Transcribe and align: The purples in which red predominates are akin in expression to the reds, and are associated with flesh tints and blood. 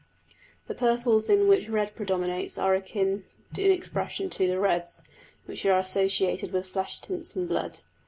The 0.67 0.73
purples 0.73 1.29
in 1.29 1.47
which 1.47 1.69
red 1.69 1.93
predominates 1.95 2.57
are 2.57 2.73
akin 2.73 3.23
in 3.55 3.69
expression 3.71 4.31
to 4.31 4.47
the 4.47 4.59
reds, 4.59 5.07
and 5.47 5.65
are 5.67 5.77
associated 5.77 6.51
with 6.51 6.65
flesh 6.65 7.01
tints 7.01 7.35
and 7.35 7.47
blood. 7.47 7.81